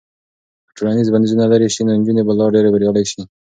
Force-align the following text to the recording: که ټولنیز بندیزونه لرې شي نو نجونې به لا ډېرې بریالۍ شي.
که 0.67 0.71
ټولنیز 0.77 1.07
بندیزونه 1.13 1.45
لرې 1.51 1.67
شي 1.73 1.81
نو 1.85 1.91
نجونې 1.99 2.23
به 2.27 2.33
لا 2.39 2.45
ډېرې 2.55 2.73
بریالۍ 2.75 3.05
شي. 3.11 3.21